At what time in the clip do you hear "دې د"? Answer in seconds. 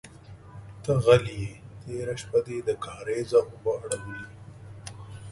2.45-2.69